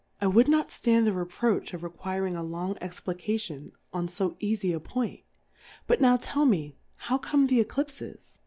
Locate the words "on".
3.93-4.07